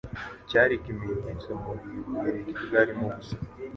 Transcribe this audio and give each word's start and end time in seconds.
cyari 0.49 0.75
kimenyetso 0.83 1.49
mugihe 1.63 1.97
Ubugereki 2.01 2.51
bwarimo 2.67 3.03
ubusa 3.07 3.35